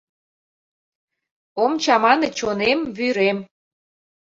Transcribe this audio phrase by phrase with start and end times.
[1.63, 3.37] Ом чамане чонем, вӱрем.